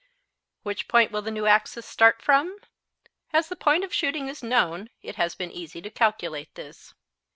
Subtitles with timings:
[0.63, 2.57] Which point will the new axis start from?
[3.31, 6.95] As the point of shooting is known, it has been easy to calculate this.